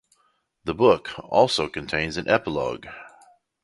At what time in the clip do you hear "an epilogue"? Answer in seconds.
2.17-2.87